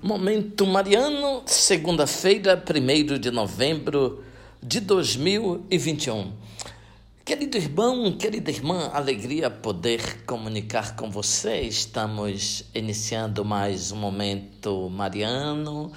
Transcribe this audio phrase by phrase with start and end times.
[0.00, 4.22] Momento Mariano, segunda-feira, 1 de novembro
[4.62, 6.32] de 2021.
[7.24, 11.62] Querido irmão, querida irmã, alegria poder comunicar com você.
[11.62, 15.90] Estamos iniciando mais um Momento Mariano.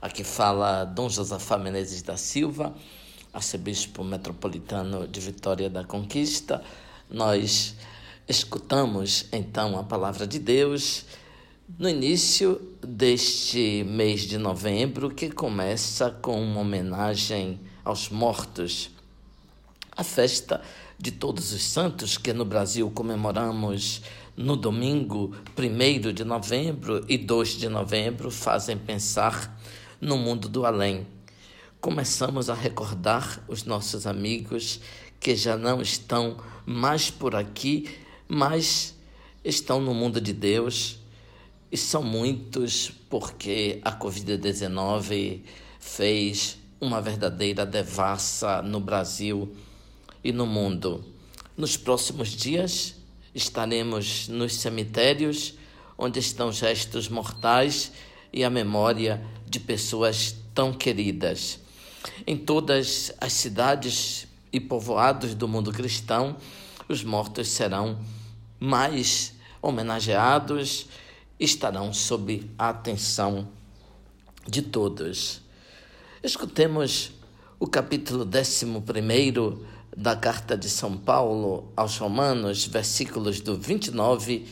[0.00, 2.72] Aqui fala Dom Josafá Menezes da Silva,
[3.32, 6.62] arcebispo metropolitano de Vitória da Conquista.
[7.10, 7.74] Nós
[8.28, 11.04] escutamos então a palavra de Deus
[11.78, 18.90] no início deste mês de novembro, que começa com uma homenagem aos mortos,
[19.96, 20.62] a festa
[20.98, 24.02] de Todos os Santos, que no Brasil comemoramos
[24.36, 29.58] no domingo 1 de novembro e 2 de novembro, fazem pensar
[30.00, 31.06] no mundo do além.
[31.80, 34.80] Começamos a recordar os nossos amigos
[35.18, 37.88] que já não estão mais por aqui,
[38.28, 38.94] mas
[39.44, 40.99] estão no mundo de Deus
[41.70, 45.40] e são muitos porque a Covid-19
[45.78, 49.54] fez uma verdadeira devassa no Brasil
[50.24, 51.04] e no mundo.
[51.56, 52.94] Nos próximos dias
[53.34, 55.54] estaremos nos cemitérios
[55.96, 57.92] onde estão gestos mortais
[58.32, 61.60] e a memória de pessoas tão queridas.
[62.26, 66.36] Em todas as cidades e povoados do mundo cristão,
[66.88, 68.00] os mortos serão
[68.58, 70.86] mais homenageados
[71.40, 73.48] estarão sob a atenção
[74.46, 75.40] de todos.
[76.22, 77.12] Escutemos
[77.58, 78.66] o capítulo 11
[79.96, 84.46] da carta de São Paulo aos Romanos, versículos do 29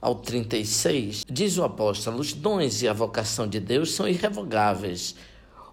[0.00, 1.24] ao 36.
[1.26, 5.14] Diz o apóstolo: Os dons e a vocação de Deus são irrevogáveis.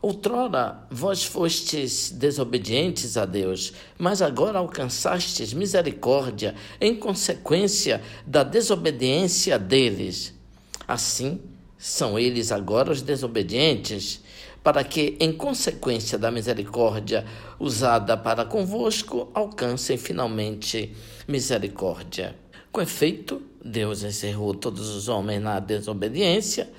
[0.01, 10.40] Outrora vós fostes desobedientes a Deus, mas agora alcançastes misericórdia em consequência da desobediência deles.
[10.87, 11.39] Assim,
[11.77, 14.21] são eles agora os desobedientes,
[14.63, 17.25] para que, em consequência da misericórdia
[17.59, 20.95] usada para convosco, alcancem finalmente
[21.27, 22.35] misericórdia.
[22.71, 26.69] Com efeito, Deus encerrou todos os homens na desobediência,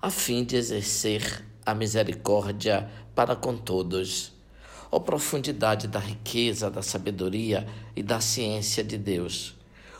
[0.00, 4.32] a fim de exercer a misericórdia para com todos.
[4.90, 9.54] Ó oh, profundidade da riqueza, da sabedoria e da ciência de Deus!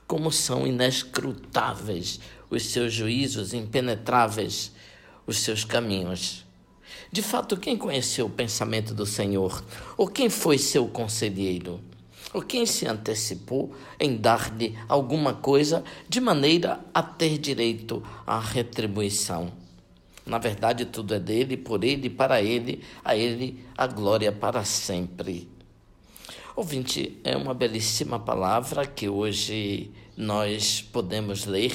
[0.07, 2.21] Como são inescrutáveis
[2.51, 4.73] os seus juízos impenetráveis,
[5.27, 6.45] os seus caminhos.
[7.11, 9.65] De fato, quem conheceu o pensamento do Senhor?
[9.97, 11.81] Ou quem foi seu conselheiro?
[12.33, 19.53] Ou quem se antecipou em dar-lhe alguma coisa de maneira a ter direito à retribuição?
[20.25, 25.49] Na verdade, tudo é dele, por ele, para ele, a ele a glória para sempre.
[26.55, 31.73] Ouvinte, é uma belíssima palavra que hoje nós podemos ler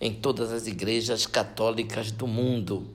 [0.00, 2.88] em todas as igrejas católicas do mundo.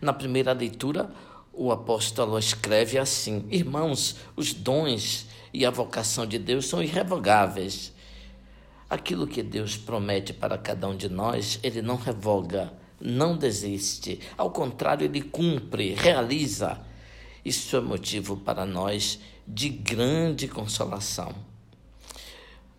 [0.00, 1.14] Na primeira leitura,
[1.52, 7.92] o apóstolo escreve assim: Irmãos, os dons e a vocação de Deus são irrevogáveis.
[8.88, 14.18] Aquilo que Deus promete para cada um de nós, ele não revoga, não desiste.
[14.36, 16.89] Ao contrário, ele cumpre, realiza.
[17.44, 21.34] Isso é motivo para nós de grande consolação.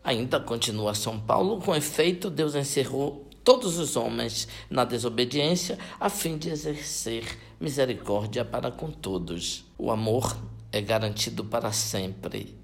[0.03, 6.37] Ainda continua São Paulo, com efeito, Deus encerrou todos os homens na desobediência, a fim
[6.37, 7.23] de exercer
[7.59, 9.65] misericórdia para com todos.
[9.77, 10.35] O amor
[10.71, 12.55] é garantido para sempre,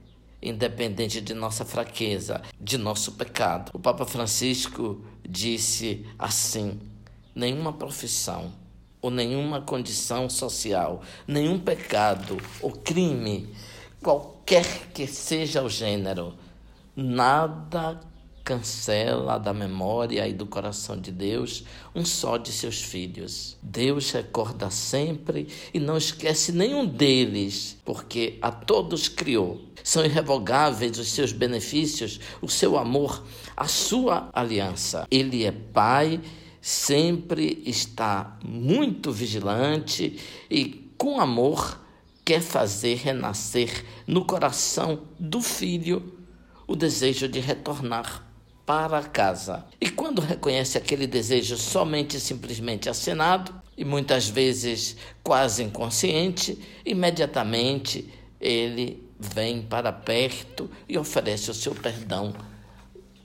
[0.42, 3.72] independente de nossa fraqueza, de nosso pecado.
[3.74, 6.80] O Papa Francisco disse assim:
[7.36, 8.52] nenhuma profissão
[9.02, 13.48] ou nenhuma condição social, nenhum pecado ou crime,
[14.02, 16.34] qualquer que seja o gênero,
[16.96, 18.00] nada
[18.48, 23.58] cancela da memória e do coração de Deus um só de seus filhos.
[23.62, 29.60] Deus recorda sempre e não esquece nenhum deles, porque a todos criou.
[29.84, 33.22] São irrevogáveis os seus benefícios, o seu amor,
[33.56, 35.06] a sua aliança.
[35.12, 36.22] Ele é Pai,
[36.68, 40.20] sempre está muito vigilante
[40.52, 41.80] e com amor
[42.26, 46.20] quer fazer renascer no coração do filho
[46.68, 48.28] o desejo de retornar
[48.66, 49.66] para casa.
[49.80, 58.14] E quando reconhece aquele desejo somente e simplesmente acenado, e muitas vezes quase inconsciente, imediatamente
[58.42, 62.36] ele vem para perto e oferece o seu perdão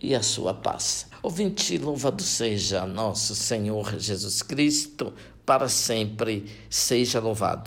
[0.03, 1.07] e a sua paz.
[1.23, 5.13] Ouvinte, louvado seja nosso Senhor Jesus Cristo,
[5.47, 7.61] para sempre seja louvado.